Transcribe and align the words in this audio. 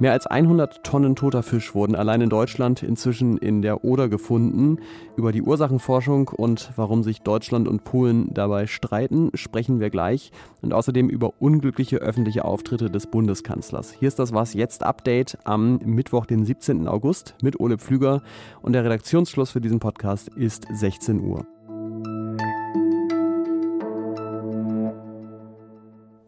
Mehr 0.00 0.12
als 0.12 0.26
100 0.26 0.84
Tonnen 0.84 1.16
toter 1.16 1.42
Fisch 1.42 1.74
wurden 1.74 1.94
allein 1.94 2.20
in 2.20 2.28
Deutschland 2.28 2.82
inzwischen 2.82 3.38
in 3.38 3.62
der 3.62 3.84
Oder 3.84 4.10
gefunden. 4.10 4.80
Über 5.16 5.32
die 5.32 5.40
Ursachenforschung 5.40 6.28
und 6.28 6.72
warum 6.76 7.02
sich 7.02 7.22
Deutschland 7.22 7.68
und 7.68 7.84
Polen 7.84 8.34
dabei 8.34 8.66
streiten, 8.66 9.30
sprechen 9.32 9.80
wir 9.80 9.88
gleich. 9.88 10.30
Und 10.60 10.74
außerdem 10.74 11.08
über 11.08 11.40
unglückliche 11.40 11.96
öffentliche 11.98 12.44
Auftritte 12.44 12.90
des 12.90 13.06
Bundeskanzlers. 13.06 13.92
Hier 13.92 14.08
ist 14.08 14.18
das 14.18 14.34
Was 14.34 14.52
jetzt 14.52 14.82
Update 14.82 15.38
am 15.44 15.78
Mittwoch, 15.84 16.26
den 16.26 16.44
17. 16.44 16.86
August 16.86 17.34
mit 17.40 17.58
Ole 17.58 17.78
Pflüger. 17.78 18.22
Und 18.60 18.74
der 18.74 18.84
Redaktionsschluss 18.84 19.52
für 19.52 19.62
diesen 19.62 19.78
Podcast 19.78 20.28
ist 20.28 20.66
16 20.70 21.20
Uhr. 21.20 21.46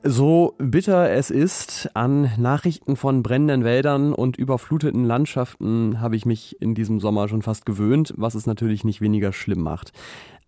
So 0.09 0.55
bitter 0.59 1.11
es 1.11 1.31
ist, 1.31 1.91
an 1.95 2.31
Nachrichten 2.39 2.95
von 2.95 3.25
brennenden 3.25 3.65
Wäldern 3.65 4.13
und 4.13 4.37
überfluteten 4.37 5.05
Landschaften 5.05 6.01
habe 6.01 6.15
ich 6.15 6.25
mich 6.25 6.63
in 6.63 6.77
diesem 6.77 7.01
Sommer 7.01 7.29
schon 7.29 7.43
fast 7.43 7.67
gewöhnt, 7.67 8.15
was 8.17 8.37
es 8.37 8.47
natürlich 8.47 8.85
nicht 8.85 9.01
weniger 9.01 9.33
schlimm 9.33 9.63
macht. 9.63 9.93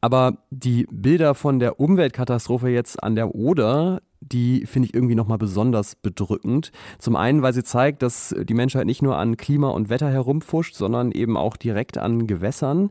Aber 0.00 0.44
die 0.50 0.86
Bilder 0.92 1.34
von 1.34 1.58
der 1.58 1.80
Umweltkatastrophe 1.80 2.68
jetzt 2.68 3.02
an 3.02 3.16
der 3.16 3.34
Oder, 3.34 4.00
die 4.20 4.64
finde 4.64 4.86
ich 4.86 4.94
irgendwie 4.94 5.16
nochmal 5.16 5.38
besonders 5.38 5.96
bedrückend. 5.96 6.70
Zum 7.00 7.16
einen, 7.16 7.42
weil 7.42 7.52
sie 7.52 7.64
zeigt, 7.64 8.02
dass 8.02 8.32
die 8.40 8.54
Menschheit 8.54 8.86
nicht 8.86 9.02
nur 9.02 9.16
an 9.16 9.36
Klima 9.36 9.70
und 9.70 9.88
Wetter 9.88 10.10
herumfuscht, 10.10 10.76
sondern 10.76 11.10
eben 11.10 11.36
auch 11.36 11.56
direkt 11.56 11.98
an 11.98 12.28
Gewässern. 12.28 12.90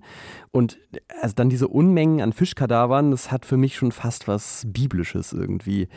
Und 0.52 0.80
also 1.22 1.34
dann 1.34 1.48
diese 1.50 1.70
Unmengen 1.70 2.20
an 2.20 2.34
Fischkadavern, 2.34 3.12
das 3.12 3.32
hat 3.32 3.46
für 3.46 3.56
mich 3.56 3.78
schon 3.78 3.94
fast 3.94 4.28
was 4.28 4.64
Biblisches 4.68 5.32
irgendwie. 5.32 5.88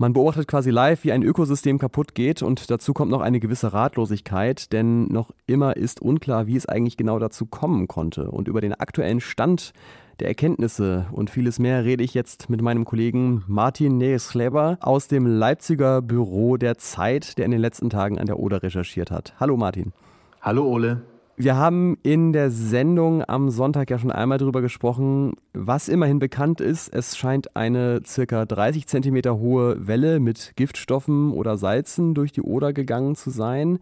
Man 0.00 0.12
beobachtet 0.12 0.46
quasi 0.46 0.70
live, 0.70 1.02
wie 1.02 1.10
ein 1.10 1.24
Ökosystem 1.24 1.80
kaputt 1.80 2.14
geht 2.14 2.40
und 2.40 2.70
dazu 2.70 2.92
kommt 2.92 3.10
noch 3.10 3.20
eine 3.20 3.40
gewisse 3.40 3.72
Ratlosigkeit, 3.72 4.72
denn 4.72 5.06
noch 5.06 5.32
immer 5.48 5.76
ist 5.76 6.00
unklar, 6.00 6.46
wie 6.46 6.54
es 6.54 6.66
eigentlich 6.66 6.96
genau 6.96 7.18
dazu 7.18 7.46
kommen 7.46 7.88
konnte. 7.88 8.30
Und 8.30 8.46
über 8.46 8.60
den 8.60 8.74
aktuellen 8.74 9.20
Stand 9.20 9.72
der 10.20 10.28
Erkenntnisse 10.28 11.06
und 11.10 11.30
vieles 11.30 11.58
mehr 11.58 11.84
rede 11.84 12.04
ich 12.04 12.14
jetzt 12.14 12.48
mit 12.48 12.62
meinem 12.62 12.84
Kollegen 12.84 13.42
Martin 13.48 13.98
Nees-Schleber 13.98 14.78
aus 14.80 15.08
dem 15.08 15.26
Leipziger 15.26 16.00
Büro 16.00 16.56
der 16.56 16.78
Zeit, 16.78 17.36
der 17.36 17.46
in 17.46 17.50
den 17.50 17.60
letzten 17.60 17.90
Tagen 17.90 18.20
an 18.20 18.26
der 18.26 18.38
Oder 18.38 18.62
recherchiert 18.62 19.10
hat. 19.10 19.34
Hallo 19.40 19.56
Martin. 19.56 19.92
Hallo 20.40 20.64
Ole. 20.64 21.02
Wir 21.40 21.54
haben 21.54 21.98
in 22.02 22.32
der 22.32 22.50
Sendung 22.50 23.22
am 23.22 23.50
Sonntag 23.50 23.90
ja 23.90 23.98
schon 24.00 24.10
einmal 24.10 24.38
darüber 24.38 24.60
gesprochen, 24.60 25.34
was 25.52 25.88
immerhin 25.88 26.18
bekannt 26.18 26.60
ist. 26.60 26.92
Es 26.92 27.16
scheint 27.16 27.54
eine 27.54 28.00
circa 28.04 28.44
30 28.44 28.88
Zentimeter 28.88 29.38
hohe 29.38 29.86
Welle 29.86 30.18
mit 30.18 30.54
Giftstoffen 30.56 31.30
oder 31.30 31.56
Salzen 31.56 32.14
durch 32.14 32.32
die 32.32 32.42
Oder 32.42 32.72
gegangen 32.72 33.14
zu 33.14 33.30
sein. 33.30 33.78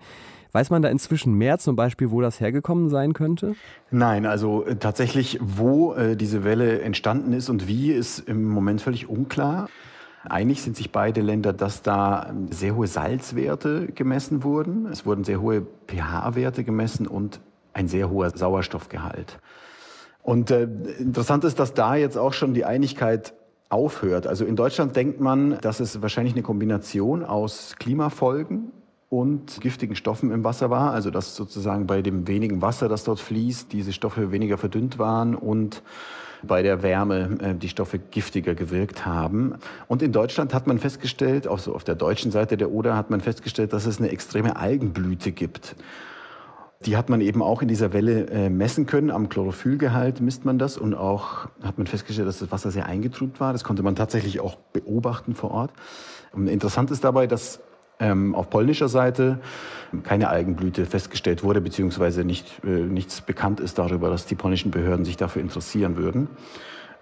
Weiß 0.52 0.68
man 0.68 0.82
da 0.82 0.90
inzwischen 0.90 1.32
mehr, 1.32 1.58
zum 1.58 1.76
Beispiel, 1.76 2.10
wo 2.10 2.20
das 2.20 2.40
hergekommen 2.40 2.90
sein 2.90 3.14
könnte? 3.14 3.54
Nein, 3.90 4.26
also 4.26 4.66
äh, 4.66 4.76
tatsächlich, 4.76 5.38
wo 5.40 5.94
äh, 5.94 6.14
diese 6.14 6.44
Welle 6.44 6.82
entstanden 6.82 7.32
ist 7.32 7.48
und 7.48 7.66
wie, 7.66 7.90
ist 7.90 8.18
im 8.18 8.44
Moment 8.44 8.82
völlig 8.82 9.08
unklar. 9.08 9.70
Einig 10.24 10.62
sind 10.62 10.76
sich 10.76 10.90
beide 10.90 11.20
Länder, 11.20 11.52
dass 11.52 11.82
da 11.82 12.32
sehr 12.50 12.74
hohe 12.74 12.86
Salzwerte 12.86 13.86
gemessen 13.92 14.42
wurden. 14.42 14.86
Es 14.86 15.06
wurden 15.06 15.24
sehr 15.24 15.40
hohe 15.40 15.66
pH-Werte 15.86 16.64
gemessen 16.64 17.06
und 17.06 17.40
ein 17.72 17.88
sehr 17.88 18.10
hoher 18.10 18.30
Sauerstoffgehalt. 18.30 19.38
Und 20.22 20.50
äh, 20.50 20.64
interessant 20.98 21.44
ist, 21.44 21.60
dass 21.60 21.74
da 21.74 21.94
jetzt 21.94 22.18
auch 22.18 22.32
schon 22.32 22.54
die 22.54 22.64
Einigkeit 22.64 23.34
aufhört. 23.68 24.26
Also 24.26 24.44
in 24.44 24.56
Deutschland 24.56 24.96
denkt 24.96 25.20
man, 25.20 25.58
dass 25.60 25.80
es 25.80 26.02
wahrscheinlich 26.02 26.34
eine 26.34 26.42
Kombination 26.42 27.24
aus 27.24 27.76
Klimafolgen 27.78 28.72
und 29.08 29.60
giftigen 29.60 29.96
Stoffen 29.96 30.30
im 30.30 30.44
Wasser 30.44 30.70
war. 30.70 30.92
Also 30.92 31.10
dass 31.10 31.36
sozusagen 31.36 31.86
bei 31.86 32.02
dem 32.02 32.26
wenigen 32.26 32.62
Wasser, 32.62 32.88
das 32.88 33.04
dort 33.04 33.20
fließt, 33.20 33.72
diese 33.72 33.92
Stoffe 33.92 34.32
weniger 34.32 34.58
verdünnt 34.58 34.98
waren 34.98 35.34
und 35.34 35.82
bei 36.42 36.62
der 36.62 36.82
Wärme 36.82 37.38
äh, 37.40 37.54
die 37.54 37.68
Stoffe 37.68 37.98
giftiger 37.98 38.54
gewirkt 38.54 39.06
haben. 39.06 39.54
Und 39.88 40.02
in 40.02 40.12
Deutschland 40.12 40.54
hat 40.54 40.66
man 40.66 40.78
festgestellt, 40.78 41.46
also 41.46 41.74
auf 41.74 41.84
der 41.84 41.94
deutschen 41.94 42.30
Seite 42.30 42.56
der 42.56 42.70
Oder 42.70 42.96
hat 42.96 43.10
man 43.10 43.20
festgestellt, 43.20 43.72
dass 43.72 43.86
es 43.86 43.98
eine 43.98 44.10
extreme 44.10 44.56
Algenblüte 44.56 45.32
gibt. 45.32 45.76
Die 46.84 46.96
hat 46.96 47.08
man 47.08 47.22
eben 47.22 47.42
auch 47.42 47.62
in 47.62 47.68
dieser 47.68 47.92
Welle 47.94 48.26
äh, 48.28 48.50
messen 48.50 48.86
können. 48.86 49.10
Am 49.10 49.28
Chlorophyllgehalt 49.28 50.20
misst 50.20 50.44
man 50.44 50.58
das 50.58 50.76
und 50.76 50.94
auch 50.94 51.48
hat 51.62 51.78
man 51.78 51.86
festgestellt, 51.86 52.28
dass 52.28 52.40
das 52.40 52.52
Wasser 52.52 52.70
sehr 52.70 52.86
eingetrübt 52.86 53.40
war. 53.40 53.52
Das 53.52 53.64
konnte 53.64 53.82
man 53.82 53.96
tatsächlich 53.96 54.40
auch 54.40 54.56
beobachten 54.56 55.34
vor 55.34 55.52
Ort. 55.52 55.72
Und 56.32 56.48
interessant 56.48 56.90
ist 56.90 57.02
dabei, 57.02 57.26
dass 57.26 57.60
ähm, 58.00 58.34
auf 58.34 58.50
polnischer 58.50 58.88
Seite 58.88 59.38
keine 60.02 60.28
Algenblüte 60.28 60.86
festgestellt 60.86 61.42
wurde, 61.42 61.60
beziehungsweise 61.60 62.24
nicht, 62.24 62.64
äh, 62.64 62.68
nichts 62.68 63.20
bekannt 63.20 63.60
ist 63.60 63.78
darüber, 63.78 64.10
dass 64.10 64.26
die 64.26 64.34
polnischen 64.34 64.70
Behörden 64.70 65.04
sich 65.04 65.16
dafür 65.16 65.42
interessieren 65.42 65.96
würden. 65.96 66.28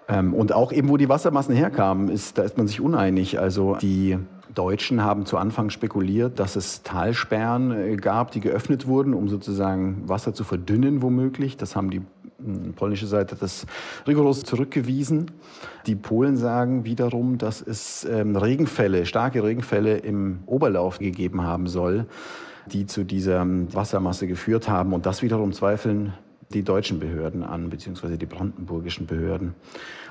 Ähm, 0.08 0.34
und 0.34 0.52
auch 0.52 0.72
eben, 0.72 0.88
wo 0.88 0.96
die 0.96 1.08
Wassermassen 1.08 1.54
herkamen, 1.54 2.08
ist, 2.08 2.38
da 2.38 2.42
ist 2.42 2.56
man 2.56 2.66
sich 2.66 2.80
uneinig. 2.80 3.40
Also 3.40 3.76
die 3.80 4.18
Deutschen 4.54 5.02
haben 5.02 5.26
zu 5.26 5.38
Anfang 5.38 5.70
spekuliert, 5.70 6.38
dass 6.38 6.56
es 6.56 6.82
Talsperren 6.82 7.72
äh, 7.72 7.96
gab, 7.96 8.30
die 8.30 8.40
geöffnet 8.40 8.86
wurden, 8.86 9.14
um 9.14 9.28
sozusagen 9.28 10.08
Wasser 10.08 10.34
zu 10.34 10.44
verdünnen 10.44 11.02
womöglich. 11.02 11.56
Das 11.56 11.74
haben 11.74 11.90
die 11.90 12.02
hm, 12.44 12.74
polnische 12.74 13.06
Seite 13.06 13.36
das 13.38 13.66
rigoros 14.06 14.42
zurückgewiesen. 14.42 15.30
Die 15.86 15.96
Polen 15.96 16.36
sagen 16.36 16.84
wiederum, 16.84 17.38
dass 17.38 17.60
es 17.60 18.04
ähm, 18.04 18.36
Regenfälle, 18.36 19.06
starke 19.06 19.42
Regenfälle 19.42 19.98
im 19.98 20.40
Oberlauf 20.46 20.98
gegeben 20.98 21.42
haben 21.42 21.66
soll, 21.66 22.06
die 22.66 22.86
zu 22.86 23.04
dieser 23.04 23.42
ähm, 23.42 23.72
Wassermasse 23.72 24.26
geführt 24.26 24.68
haben. 24.68 24.92
Und 24.92 25.06
das 25.06 25.22
wiederum 25.22 25.52
zweifeln 25.52 26.12
die 26.52 26.62
deutschen 26.62 27.00
Behörden 27.00 27.42
an, 27.42 27.70
beziehungsweise 27.70 28.18
die 28.18 28.26
brandenburgischen 28.26 29.06
Behörden. 29.06 29.54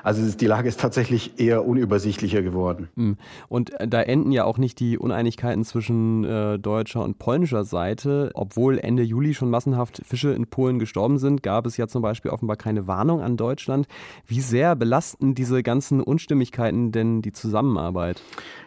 Also 0.04 0.22
die 0.36 0.48
Lage 0.48 0.68
ist 0.68 0.82
tatsächlich 0.82 1.40
eher 1.40 1.66
unübersichtlicher 1.66 2.42
geworden. 2.42 2.90
Hm. 2.96 3.16
Und 3.48 3.80
äh, 3.80 3.88
da 3.88 4.02
enden 4.02 4.34
ja 4.34 4.44
auch 4.44 4.58
nicht 4.58 4.80
die 4.80 4.98
Uneinigkeiten 4.98 5.64
zwischen 5.64 6.26
äh, 6.26 6.60
deutscher 6.60 7.04
und 7.04 7.20
polnischer 7.20 7.64
Seite. 7.64 8.32
Obwohl 8.34 8.80
Ende 8.80 9.02
Juli 9.04 9.34
schon 9.34 9.50
massenhaft 9.50 10.02
Fische 10.06 10.32
in 10.32 10.48
Polen 10.48 10.78
gestorben 10.78 11.20
sind, 11.20 11.42
gab 11.42 11.66
es 11.66 11.78
ja 11.78 11.88
zum 11.88 12.02
Beispiel 12.02 12.32
offenbar 12.32 12.58
keine 12.58 12.86
Warnung 12.86 13.22
an 13.22 13.38
Deutschland. 13.38 13.88
Wie 14.28 14.42
sehr 14.42 14.76
belasten 14.76 15.36
diese 15.36 15.64
ganzen 15.64 16.02
Unstimmigkeiten 16.02 16.92
denn 16.92 17.22
die 17.22 17.32
Zusammenarbeit? 17.32 18.22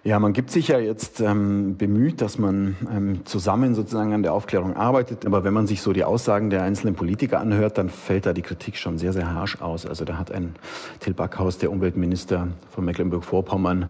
Ja, 0.05 0.19
man 0.19 0.33
gibt 0.33 0.51
sich 0.51 0.69
ja 0.69 0.79
jetzt 0.79 1.21
ähm, 1.21 1.77
bemüht, 1.77 2.23
dass 2.23 2.39
man 2.39 2.77
ähm, 2.91 3.27
zusammen 3.27 3.75
sozusagen 3.75 4.15
an 4.15 4.23
der 4.23 4.33
Aufklärung 4.33 4.75
arbeitet. 4.75 5.27
Aber 5.27 5.45
wenn 5.45 5.53
man 5.53 5.67
sich 5.67 5.83
so 5.83 5.93
die 5.93 6.05
Aussagen 6.05 6.49
der 6.49 6.63
einzelnen 6.63 6.95
Politiker 6.95 7.41
anhört, 7.41 7.56
dann 7.79 7.89
fällt 7.89 8.27
da 8.27 8.33
die 8.33 8.43
Kritik 8.43 8.77
schon 8.77 8.99
sehr, 8.99 9.13
sehr 9.13 9.33
harsch 9.33 9.61
aus. 9.61 9.87
Also 9.87 10.05
da 10.05 10.19
hat 10.19 10.31
ein 10.33 10.55
Till 11.01 11.15
Backhaus, 11.15 11.59
der 11.59 11.71
Umweltminister 11.71 12.49
von 12.71 12.85
Mecklenburg-Vorpommern, 12.85 13.89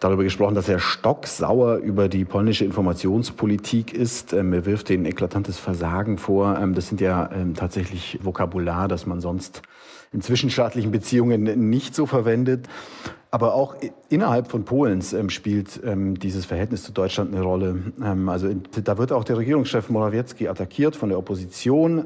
darüber 0.00 0.22
gesprochen, 0.22 0.54
dass 0.54 0.68
er 0.68 0.78
stocksauer 0.78 1.76
über 1.76 2.08
die 2.08 2.24
polnische 2.24 2.64
Informationspolitik 2.64 3.92
ist. 3.92 4.32
Ähm, 4.32 4.52
er 4.52 4.66
wirft 4.66 4.88
denen 4.88 5.06
eklatantes 5.06 5.58
Versagen 5.58 6.18
vor. 6.18 6.58
Ähm, 6.58 6.74
das 6.74 6.88
sind 6.88 7.00
ja 7.00 7.30
ähm, 7.32 7.54
tatsächlich 7.54 8.18
Vokabular, 8.22 8.88
das 8.88 9.06
man 9.06 9.20
sonst 9.20 9.62
in 10.12 10.20
zwischenstaatlichen 10.20 10.90
Beziehungen 10.90 11.68
nicht 11.70 11.94
so 11.94 12.06
verwendet. 12.06 12.68
Aber 13.30 13.54
auch 13.54 13.76
innerhalb 14.08 14.50
von 14.50 14.64
Polens 14.64 15.12
ähm, 15.12 15.28
spielt 15.28 15.78
ähm, 15.84 16.18
dieses 16.18 16.46
Verhältnis 16.46 16.82
zu 16.82 16.92
Deutschland 16.92 17.34
eine 17.34 17.44
Rolle. 17.44 17.82
Ähm, 18.02 18.30
also 18.30 18.48
da 18.82 18.96
wird 18.96 19.12
auch 19.12 19.22
der 19.22 19.36
Regierungschef 19.36 19.90
Morawiecki 19.90 20.48
attackiert 20.48 20.96
von 20.96 21.10
der 21.10 21.18
Opposition 21.18 21.98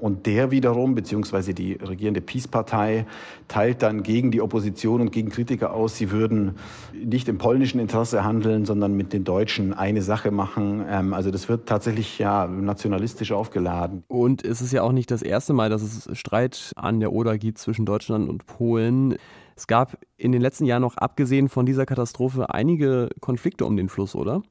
und 0.00 0.26
der 0.26 0.50
wiederum, 0.50 0.94
beziehungsweise 0.94 1.54
die 1.54 1.74
regierende 1.74 2.20
Peace-Partei, 2.20 3.06
teilt 3.48 3.82
dann 3.82 4.02
gegen 4.02 4.30
die 4.30 4.40
Opposition 4.40 5.00
und 5.00 5.12
gegen 5.12 5.30
Kritiker 5.30 5.72
aus, 5.74 5.96
sie 5.96 6.10
würden 6.10 6.56
nicht 6.92 7.28
im 7.28 7.38
polnischen 7.38 7.80
Interesse 7.80 8.24
handeln, 8.24 8.64
sondern 8.64 8.94
mit 8.94 9.12
den 9.12 9.24
Deutschen 9.24 9.74
eine 9.74 10.02
Sache 10.02 10.30
machen. 10.30 10.82
Also 11.12 11.30
das 11.30 11.48
wird 11.48 11.66
tatsächlich 11.68 12.18
ja 12.18 12.46
nationalistisch 12.46 13.32
aufgeladen. 13.32 14.04
Und 14.08 14.44
es 14.44 14.60
ist 14.60 14.72
ja 14.72 14.82
auch 14.82 14.92
nicht 14.92 15.10
das 15.10 15.22
erste 15.22 15.52
Mal, 15.52 15.70
dass 15.70 15.82
es 15.82 16.08
Streit 16.16 16.72
an 16.76 17.00
der 17.00 17.12
Oder 17.12 17.38
gibt 17.38 17.58
zwischen 17.58 17.86
Deutschland 17.86 18.28
und 18.28 18.46
Polen. 18.46 19.16
Es 19.56 19.66
gab 19.66 19.98
in 20.16 20.32
den 20.32 20.42
letzten 20.42 20.64
Jahren 20.64 20.82
noch, 20.82 20.96
abgesehen 20.96 21.48
von 21.48 21.66
dieser 21.66 21.86
Katastrophe, 21.86 22.52
einige 22.52 23.08
Konflikte 23.20 23.64
um 23.66 23.76
den 23.76 23.88
Fluss, 23.88 24.14
oder? 24.14 24.42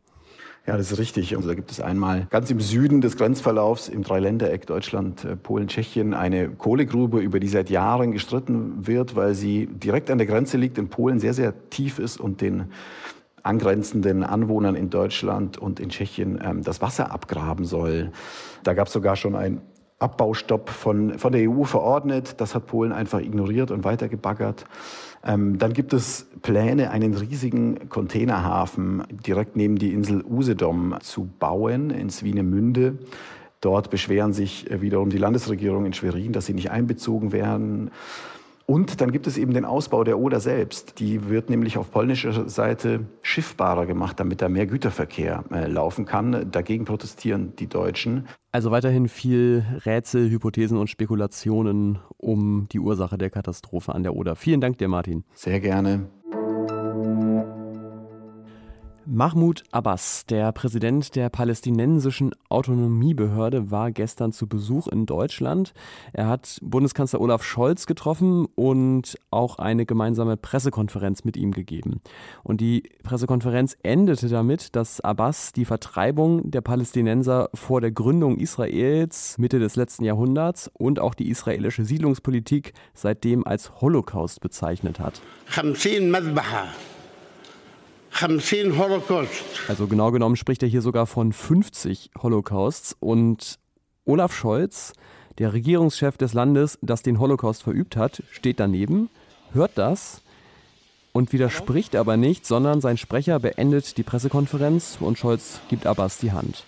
Ja, 0.66 0.78
das 0.78 0.94
ist 0.94 0.98
richtig. 0.98 1.36
Also 1.36 1.50
da 1.50 1.56
gibt 1.56 1.72
es 1.72 1.82
einmal 1.82 2.28
ganz 2.30 2.50
im 2.50 2.62
Süden 2.62 3.02
des 3.02 3.18
Grenzverlaufs 3.18 3.90
im 3.90 4.04
Dreiländereck 4.04 4.66
Deutschland, 4.66 5.26
äh, 5.26 5.36
Polen, 5.36 5.68
Tschechien 5.68 6.14
eine 6.14 6.50
Kohlegrube, 6.50 7.20
über 7.20 7.42
die 7.42 7.50
seit 7.50 7.70
Jahren 7.70 8.14
gestritten 8.14 8.88
wird, 8.88 9.18
weil 9.18 9.34
sie 9.34 9.68
direkt 9.68 10.10
an 10.10 10.20
der 10.20 10.28
Grenze 10.28 10.58
liegt, 10.58 10.78
in 10.78 10.88
Polen 10.88 11.20
sehr, 11.20 11.34
sehr 11.34 11.70
tief 11.70 12.00
ist 12.00 12.18
und 12.18 12.40
den 12.40 12.72
angrenzenden 13.44 14.24
Anwohnern 14.24 14.76
in 14.76 14.90
Deutschland 14.90 15.58
und 15.58 15.82
in 15.82 15.90
Tschechien 15.90 16.40
ähm, 16.42 16.64
das 16.64 16.82
Wasser 16.82 17.12
abgraben 17.12 17.66
soll. 17.66 18.12
Da 18.64 18.74
gab 18.74 18.88
es 18.88 18.94
sogar 18.94 19.18
schon 19.18 19.36
ein 19.36 19.60
Abbaustopp 20.04 20.70
von, 20.70 21.18
von 21.18 21.32
der 21.32 21.50
EU 21.50 21.64
verordnet. 21.64 22.36
Das 22.40 22.54
hat 22.54 22.68
Polen 22.68 22.92
einfach 22.92 23.20
ignoriert 23.20 23.72
und 23.72 23.84
weitergebaggert. 23.84 24.66
Ähm, 25.26 25.58
dann 25.58 25.74
gibt 25.74 25.94
es 25.94 26.28
Pläne, 26.42 26.92
einen 26.92 27.14
riesigen 27.14 27.90
Containerhafen 27.90 29.04
direkt 29.10 29.56
neben 29.56 29.78
die 29.78 29.94
Insel 29.94 30.24
Usedom 30.24 30.96
zu 31.02 31.30
bauen 31.40 31.90
in 31.90 32.10
Swinemünde. 32.10 33.00
Dort 33.62 33.90
beschweren 33.90 34.34
sich 34.34 34.68
wiederum 34.70 35.10
die 35.10 35.18
Landesregierung 35.18 35.86
in 35.86 35.94
Schwerin, 35.94 36.34
dass 36.34 36.46
sie 36.46 36.54
nicht 36.54 36.72
einbezogen 36.72 37.32
werden. 37.32 37.92
Und 38.66 39.02
dann 39.02 39.12
gibt 39.12 39.28
es 39.28 39.38
eben 39.38 39.54
den 39.54 39.66
Ausbau 39.66 40.04
der 40.04 40.18
Oder 40.18 40.40
selbst. 40.40 41.00
Die 41.00 41.30
wird 41.30 41.50
nämlich 41.50 41.78
auf 41.78 41.92
polnischer 41.92 42.48
Seite 42.50 43.02
schiffbarer 43.22 43.86
gemacht, 43.86 44.20
damit 44.20 44.42
da 44.42 44.48
mehr 44.48 44.66
Güterverkehr 44.66 45.44
äh, 45.52 45.68
laufen 45.68 46.06
kann. 46.06 46.50
Dagegen 46.50 46.86
protestieren 46.86 47.54
die 47.58 47.68
Deutschen. 47.68 48.28
Also 48.52 48.72
weiterhin 48.72 49.10
viel 49.10 49.66
Rätsel, 49.86 50.30
Hypothesen 50.30 50.78
und 50.78 50.90
Spekulationen 50.90 52.00
um 52.18 52.68
die 52.72 52.80
Ursache 52.80 53.18
der 53.18 53.30
Katastrophe 53.30 53.94
an 53.94 54.04
der 54.04 54.16
Oder. 54.16 54.36
Vielen 54.36 54.62
Dank 54.62 54.78
dir, 54.78 54.88
Martin. 54.88 55.24
Sehr 55.34 55.60
gerne. 55.60 56.08
Mahmoud 59.06 59.64
Abbas, 59.72 60.26
der 60.28 60.52
Präsident 60.54 61.16
der 61.16 61.30
palästinensischen 61.30 62.34
Autonomiebehörde, 62.48 63.70
war 63.70 63.92
gestern 63.92 64.32
zu 64.32 64.48
Besuch 64.48 64.88
in 64.88 65.06
Deutschland. 65.06 65.74
Er 66.14 66.28
hat 66.28 66.58
Bundeskanzler 66.62 67.20
Olaf 67.20 67.44
Scholz 67.44 67.86
getroffen 67.86 68.48
und 68.56 69.18
auch 69.30 69.60
eine 69.60 69.86
gemeinsame 69.86 70.38
Pressekonferenz 70.38 71.26
mit 71.26 71.36
ihm 71.36 71.52
gegeben. 71.52 72.02
Und 72.44 72.62
die 72.62 72.84
Pressekonferenz 73.04 73.76
endete 73.84 74.30
damit, 74.30 74.76
dass 74.76 75.02
Abbas 75.02 75.52
die 75.52 75.66
Vertreibung 75.66 76.50
der 76.50 76.62
Palästinenser 76.62 77.50
vor 77.54 77.82
der 77.82 77.92
Gründung 77.92 78.38
Israels 78.38 79.38
Mitte 79.38 79.60
des 79.60 79.76
letzten 79.76 80.06
Jahrhunderts 80.06 80.72
und 80.74 81.00
auch 81.00 81.14
die 81.14 81.30
israelische 81.30 81.84
Siedlungspolitik 81.84 82.74
seitdem 82.94 83.46
als 83.46 83.82
Holocaust 83.82 84.40
bezeichnet 84.40 85.00
hat. 85.00 85.22
50 85.48 86.10
also 89.68 89.88
genau 89.88 90.12
genommen 90.12 90.36
spricht 90.36 90.64
er 90.64 90.70
hier 90.70 90.82
sogar 90.82 91.08
von 91.08 91.34
50 91.34 92.12
Holocausts. 92.22 92.96
Und 93.00 93.60
Olaf 94.06 94.34
Scholz, 94.34 94.94
der 95.38 95.54
Regierungschef 95.54 96.18
des 96.18 96.34
Landes, 96.34 96.78
das 96.82 97.02
den 97.02 97.20
Holocaust 97.20 97.64
verübt 97.64 97.98
hat, 97.98 98.24
steht 98.32 98.60
daneben, 98.60 99.10
hört 99.52 99.72
das 99.76 100.22
und 101.12 101.32
widerspricht 101.32 101.96
aber 101.96 102.18
nicht, 102.18 102.46
sondern 102.46 102.82
sein 102.82 102.98
Sprecher 102.98 103.40
beendet 103.40 103.98
die 103.98 104.04
Pressekonferenz 104.04 104.98
und 105.00 105.18
Scholz 105.18 105.62
gibt 105.70 105.86
Abbas 105.86 106.18
die 106.18 106.32
Hand. 106.32 106.66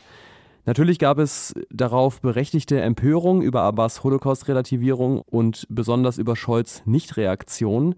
Natürlich 0.68 0.98
gab 0.98 1.20
es 1.20 1.54
darauf 1.70 2.22
berechtigte 2.22 2.82
Empörung 2.82 3.44
über 3.44 3.62
Abbas 3.62 4.04
Holocaust-Relativierung 4.04 5.22
und 5.22 5.68
besonders 5.70 6.18
über 6.18 6.36
Scholz 6.36 6.82
Nichtreaktion 6.86 7.96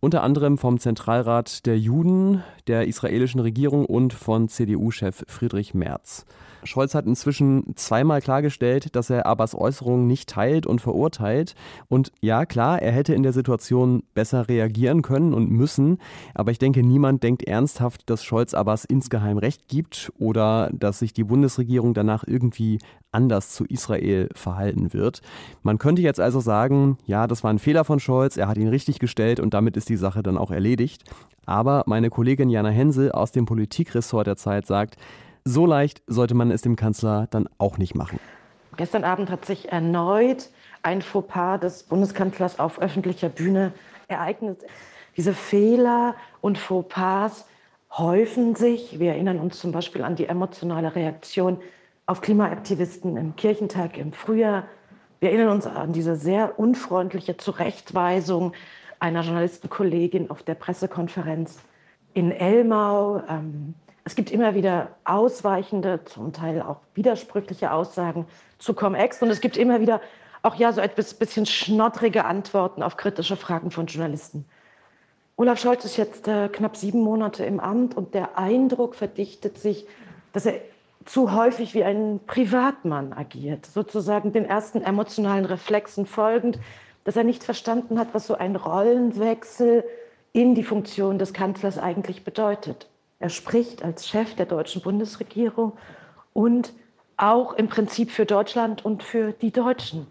unter 0.00 0.22
anderem 0.22 0.58
vom 0.58 0.78
Zentralrat 0.78 1.66
der 1.66 1.78
Juden, 1.78 2.42
der 2.66 2.86
israelischen 2.86 3.40
Regierung 3.40 3.86
und 3.86 4.12
von 4.12 4.48
CDU-Chef 4.48 5.24
Friedrich 5.26 5.74
Merz. 5.74 6.26
Scholz 6.66 6.94
hat 6.94 7.06
inzwischen 7.06 7.76
zweimal 7.76 8.20
klargestellt, 8.20 8.94
dass 8.96 9.10
er 9.10 9.26
Abbas 9.26 9.54
Äußerungen 9.54 10.06
nicht 10.06 10.28
teilt 10.28 10.66
und 10.66 10.80
verurteilt. 10.80 11.54
Und 11.88 12.12
ja, 12.20 12.46
klar, 12.46 12.82
er 12.82 12.92
hätte 12.92 13.14
in 13.14 13.22
der 13.22 13.32
Situation 13.32 14.02
besser 14.14 14.48
reagieren 14.48 15.02
können 15.02 15.34
und 15.34 15.50
müssen. 15.50 15.98
Aber 16.34 16.50
ich 16.50 16.58
denke, 16.58 16.82
niemand 16.82 17.22
denkt 17.22 17.42
ernsthaft, 17.44 18.08
dass 18.10 18.24
Scholz 18.24 18.54
Abbas 18.54 18.84
insgeheim 18.84 19.38
Recht 19.38 19.68
gibt 19.68 20.12
oder 20.18 20.70
dass 20.72 20.98
sich 20.98 21.12
die 21.12 21.24
Bundesregierung 21.24 21.94
danach 21.94 22.24
irgendwie 22.26 22.78
anders 23.12 23.50
zu 23.50 23.64
Israel 23.64 24.28
verhalten 24.34 24.92
wird. 24.92 25.22
Man 25.62 25.78
könnte 25.78 26.02
jetzt 26.02 26.20
also 26.20 26.40
sagen, 26.40 26.98
ja, 27.06 27.26
das 27.26 27.42
war 27.42 27.50
ein 27.50 27.58
Fehler 27.58 27.84
von 27.84 27.98
Scholz, 27.98 28.36
er 28.36 28.46
hat 28.46 28.58
ihn 28.58 28.68
richtig 28.68 28.98
gestellt 28.98 29.40
und 29.40 29.54
damit 29.54 29.76
ist 29.76 29.88
die 29.88 29.96
Sache 29.96 30.22
dann 30.22 30.36
auch 30.36 30.50
erledigt. 30.50 31.02
Aber 31.46 31.84
meine 31.86 32.10
Kollegin 32.10 32.50
Jana 32.50 32.68
Hensel 32.68 33.12
aus 33.12 33.32
dem 33.32 33.46
Politikressort 33.46 34.26
der 34.26 34.36
Zeit 34.36 34.66
sagt, 34.66 34.96
so 35.46 35.64
leicht 35.64 36.02
sollte 36.08 36.34
man 36.34 36.50
es 36.50 36.62
dem 36.62 36.74
Kanzler 36.74 37.28
dann 37.30 37.48
auch 37.58 37.78
nicht 37.78 37.94
machen. 37.94 38.18
Gestern 38.76 39.04
Abend 39.04 39.30
hat 39.30 39.44
sich 39.44 39.70
erneut 39.70 40.50
ein 40.82 41.02
Fauxpas 41.02 41.58
des 41.58 41.84
Bundeskanzlers 41.84 42.58
auf 42.58 42.80
öffentlicher 42.80 43.28
Bühne 43.28 43.72
ereignet. 44.08 44.64
Diese 45.16 45.32
Fehler 45.32 46.16
und 46.40 46.58
Fauxpas 46.58 47.46
häufen 47.96 48.56
sich. 48.56 48.98
Wir 48.98 49.12
erinnern 49.12 49.38
uns 49.38 49.60
zum 49.60 49.70
Beispiel 49.70 50.02
an 50.02 50.16
die 50.16 50.26
emotionale 50.26 50.94
Reaktion 50.94 51.58
auf 52.06 52.20
Klimaaktivisten 52.20 53.16
im 53.16 53.36
Kirchentag 53.36 53.98
im 53.98 54.12
Frühjahr. 54.12 54.64
Wir 55.20 55.30
erinnern 55.30 55.50
uns 55.50 55.66
an 55.66 55.92
diese 55.92 56.16
sehr 56.16 56.58
unfreundliche 56.58 57.36
Zurechtweisung 57.36 58.52
einer 58.98 59.22
Journalistenkollegin 59.22 60.28
auf 60.28 60.42
der 60.42 60.54
Pressekonferenz 60.54 61.60
in 62.14 62.32
Elmau. 62.32 63.22
Ähm, 63.28 63.74
es 64.06 64.14
gibt 64.14 64.30
immer 64.30 64.54
wieder 64.54 64.90
ausweichende, 65.04 66.00
zum 66.04 66.32
Teil 66.32 66.62
auch 66.62 66.76
widersprüchliche 66.94 67.72
Aussagen 67.72 68.24
zu 68.56 68.72
Cum-Ex 68.72 69.20
und 69.20 69.30
es 69.30 69.40
gibt 69.40 69.56
immer 69.56 69.80
wieder 69.80 70.00
auch 70.42 70.54
ja 70.54 70.72
so 70.72 70.80
etwas 70.80 71.12
bisschen 71.12 71.44
schnottrige 71.44 72.24
Antworten 72.24 72.84
auf 72.84 72.96
kritische 72.96 73.34
Fragen 73.36 73.72
von 73.72 73.86
Journalisten. 73.86 74.44
Olaf 75.34 75.58
Scholz 75.58 75.84
ist 75.84 75.96
jetzt 75.96 76.28
äh, 76.28 76.48
knapp 76.48 76.76
sieben 76.76 77.00
Monate 77.00 77.44
im 77.44 77.58
Amt 77.58 77.96
und 77.96 78.14
der 78.14 78.38
Eindruck 78.38 78.94
verdichtet 78.94 79.58
sich, 79.58 79.88
dass 80.32 80.46
er 80.46 80.60
zu 81.04 81.34
häufig 81.34 81.74
wie 81.74 81.82
ein 81.82 82.20
Privatmann 82.28 83.12
agiert, 83.12 83.66
sozusagen 83.66 84.32
den 84.32 84.44
ersten 84.44 84.82
emotionalen 84.82 85.46
Reflexen 85.46 86.06
folgend, 86.06 86.60
dass 87.02 87.16
er 87.16 87.24
nicht 87.24 87.42
verstanden 87.42 87.98
hat, 87.98 88.08
was 88.12 88.28
so 88.28 88.36
ein 88.36 88.54
Rollenwechsel 88.54 89.82
in 90.32 90.54
die 90.54 90.64
Funktion 90.64 91.18
des 91.18 91.32
Kanzlers 91.32 91.76
eigentlich 91.76 92.22
bedeutet. 92.22 92.88
Er 93.18 93.30
spricht 93.30 93.82
als 93.82 94.06
Chef 94.06 94.34
der 94.34 94.46
deutschen 94.46 94.82
Bundesregierung 94.82 95.72
und 96.32 96.72
auch 97.16 97.54
im 97.54 97.68
Prinzip 97.68 98.10
für 98.10 98.26
Deutschland 98.26 98.84
und 98.84 99.02
für 99.02 99.32
die 99.32 99.52
Deutschen. 99.52 100.06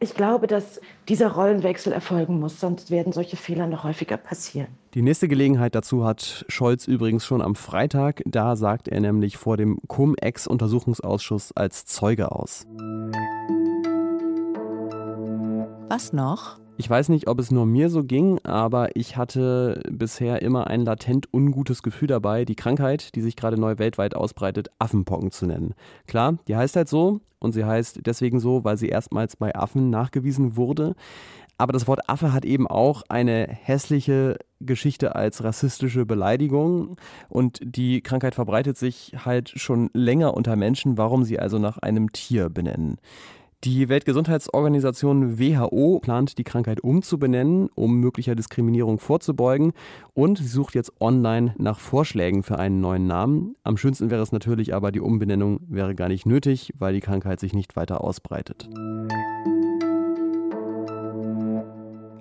Ich 0.00 0.14
glaube, 0.14 0.46
dass 0.46 0.80
dieser 1.08 1.32
Rollenwechsel 1.32 1.92
erfolgen 1.92 2.38
muss, 2.38 2.60
sonst 2.60 2.90
werden 2.90 3.12
solche 3.12 3.36
Fehler 3.36 3.66
noch 3.66 3.84
häufiger 3.84 4.16
passieren. 4.16 4.68
Die 4.94 5.02
nächste 5.02 5.28
Gelegenheit 5.28 5.74
dazu 5.74 6.04
hat 6.04 6.46
Scholz 6.48 6.86
übrigens 6.86 7.26
schon 7.26 7.42
am 7.42 7.54
Freitag. 7.54 8.22
Da 8.24 8.56
sagt 8.56 8.88
er 8.88 9.00
nämlich 9.00 9.36
vor 9.36 9.56
dem 9.56 9.78
Cum-Ex-Untersuchungsausschuss 9.88 11.52
als 11.52 11.84
Zeuge 11.84 12.32
aus. 12.32 12.64
Was 15.88 16.12
noch? 16.12 16.58
Ich 16.80 16.88
weiß 16.88 17.08
nicht, 17.08 17.26
ob 17.26 17.40
es 17.40 17.50
nur 17.50 17.66
mir 17.66 17.90
so 17.90 18.04
ging, 18.04 18.38
aber 18.44 18.94
ich 18.94 19.16
hatte 19.16 19.82
bisher 19.90 20.42
immer 20.42 20.68
ein 20.68 20.84
latent 20.84 21.26
ungutes 21.34 21.82
Gefühl 21.82 22.06
dabei, 22.06 22.44
die 22.44 22.54
Krankheit, 22.54 23.16
die 23.16 23.20
sich 23.20 23.34
gerade 23.34 23.60
neu 23.60 23.78
weltweit 23.78 24.14
ausbreitet, 24.14 24.68
Affenpocken 24.78 25.32
zu 25.32 25.46
nennen. 25.46 25.74
Klar, 26.06 26.38
die 26.46 26.54
heißt 26.54 26.76
halt 26.76 26.88
so 26.88 27.20
und 27.40 27.50
sie 27.50 27.64
heißt 27.64 28.06
deswegen 28.06 28.38
so, 28.38 28.62
weil 28.62 28.76
sie 28.76 28.90
erstmals 28.90 29.34
bei 29.34 29.56
Affen 29.56 29.90
nachgewiesen 29.90 30.56
wurde. 30.56 30.94
Aber 31.60 31.72
das 31.72 31.88
Wort 31.88 32.08
Affe 32.08 32.32
hat 32.32 32.44
eben 32.44 32.68
auch 32.68 33.02
eine 33.08 33.48
hässliche 33.48 34.38
Geschichte 34.60 35.16
als 35.16 35.42
rassistische 35.42 36.06
Beleidigung 36.06 36.94
und 37.28 37.58
die 37.60 38.02
Krankheit 38.02 38.36
verbreitet 38.36 38.78
sich 38.78 39.16
halt 39.24 39.52
schon 39.56 39.90
länger 39.94 40.34
unter 40.34 40.54
Menschen, 40.54 40.96
warum 40.96 41.24
sie 41.24 41.40
also 41.40 41.58
nach 41.58 41.78
einem 41.78 42.12
Tier 42.12 42.48
benennen. 42.48 42.98
Die 43.64 43.88
Weltgesundheitsorganisation 43.88 45.40
WHO 45.40 45.98
plant, 45.98 46.38
die 46.38 46.44
Krankheit 46.44 46.80
umzubenennen, 46.80 47.68
um 47.74 47.98
möglicher 47.98 48.36
Diskriminierung 48.36 49.00
vorzubeugen. 49.00 49.72
Und 50.14 50.38
sie 50.38 50.46
sucht 50.46 50.76
jetzt 50.76 50.92
online 51.00 51.56
nach 51.58 51.80
Vorschlägen 51.80 52.44
für 52.44 52.60
einen 52.60 52.80
neuen 52.80 53.08
Namen. 53.08 53.56
Am 53.64 53.76
schönsten 53.76 54.10
wäre 54.10 54.22
es 54.22 54.30
natürlich 54.30 54.74
aber, 54.74 54.92
die 54.92 55.00
Umbenennung 55.00 55.58
wäre 55.68 55.96
gar 55.96 56.08
nicht 56.08 56.24
nötig, 56.24 56.72
weil 56.78 56.94
die 56.94 57.00
Krankheit 57.00 57.40
sich 57.40 57.52
nicht 57.52 57.74
weiter 57.74 58.04
ausbreitet. 58.04 58.68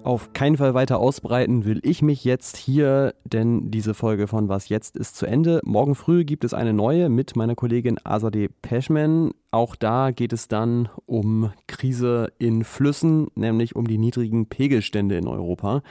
Auf 0.07 0.31
keinen 0.31 0.55
Fall 0.55 0.73
weiter 0.73 0.99
ausbreiten 0.99 1.65
will 1.65 1.81
ich 1.83 2.01
mich 2.01 2.23
jetzt 2.23 2.55
hier, 2.55 3.13
denn 3.25 3.71
diese 3.71 3.93
Folge 3.93 4.27
von 4.27 4.47
Was 4.47 4.69
jetzt 4.69 4.95
ist 4.95 5.17
zu 5.17 5.25
Ende. 5.25 5.59
Morgen 5.65 5.95
früh 5.95 6.23
gibt 6.23 6.45
es 6.45 6.53
eine 6.53 6.71
neue 6.71 7.09
mit 7.09 7.35
meiner 7.35 7.55
Kollegin 7.55 7.97
Azadeh 8.05 8.47
Peschman. 8.61 9.31
Auch 9.51 9.75
da 9.75 10.11
geht 10.11 10.31
es 10.31 10.47
dann 10.47 10.87
um 11.05 11.51
Krise 11.67 12.31
in 12.39 12.63
Flüssen, 12.63 13.27
nämlich 13.35 13.75
um 13.75 13.85
die 13.85 13.97
niedrigen 13.97 14.47
Pegelstände 14.47 15.17
in 15.17 15.27
Europa. 15.27 15.81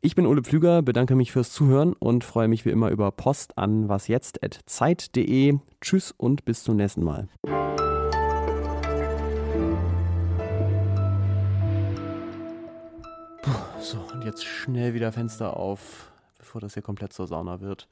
Ich 0.00 0.16
bin 0.16 0.26
Ole 0.26 0.42
Pflüger, 0.42 0.82
bedanke 0.82 1.14
mich 1.14 1.30
fürs 1.30 1.52
Zuhören 1.52 1.92
und 1.92 2.24
freue 2.24 2.48
mich 2.48 2.64
wie 2.64 2.70
immer 2.70 2.90
über 2.90 3.12
Post 3.12 3.58
an 3.58 3.88
wasjetzt.zeit.de. 3.88 5.58
Tschüss 5.80 6.10
und 6.10 6.44
bis 6.44 6.64
zum 6.64 6.74
nächsten 6.74 7.04
Mal. 7.04 7.28
So, 13.92 13.98
und 14.14 14.24
jetzt 14.24 14.42
schnell 14.42 14.94
wieder 14.94 15.12
Fenster 15.12 15.54
auf, 15.54 16.10
bevor 16.38 16.62
das 16.62 16.72
hier 16.72 16.82
komplett 16.82 17.12
zur 17.12 17.26
Sauna 17.26 17.60
wird. 17.60 17.88